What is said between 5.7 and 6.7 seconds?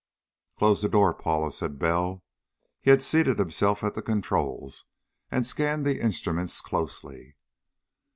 the instruments